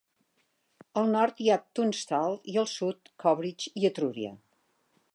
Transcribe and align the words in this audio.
Al 1.01 1.11
nord 1.15 1.43
hi 1.43 1.51
ha 1.51 1.59
Tunstall 1.81 2.39
i 2.55 2.59
al 2.65 2.73
sud, 2.73 3.15
Cobridge 3.25 3.75
i 3.83 3.89
Etruria. 3.93 4.35